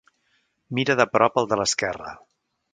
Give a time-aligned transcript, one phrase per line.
[0.79, 2.19] Mira de prop el de l'esquerra.